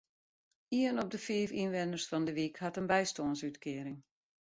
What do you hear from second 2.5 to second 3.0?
hat in